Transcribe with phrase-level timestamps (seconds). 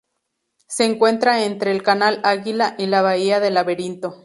[0.67, 4.15] Se encuentra entre el canal Águila y la bahía del Laberinto.